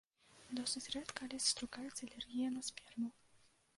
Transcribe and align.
Досыць 0.59 0.91
рэдка, 0.95 1.27
але 1.27 1.37
сустракаецца 1.47 1.99
алергія 2.07 2.49
на 2.57 2.61
сперму. 2.71 3.09